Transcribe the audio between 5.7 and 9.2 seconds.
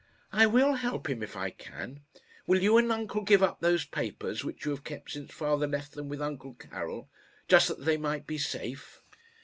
them with uncle Karil, just that they might be safe?"